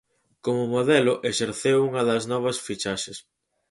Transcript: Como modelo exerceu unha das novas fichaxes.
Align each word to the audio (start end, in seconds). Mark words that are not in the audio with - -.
Como 0.45 0.63
modelo 0.75 1.13
exerceu 1.31 1.77
unha 1.89 2.01
das 2.09 2.23
novas 2.31 2.57
fichaxes. 2.65 3.17